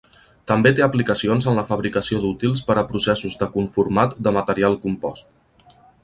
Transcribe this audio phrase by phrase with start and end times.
[0.51, 5.77] També té aplicacions en la fabricació d'útils per a processos de conformat de material compost.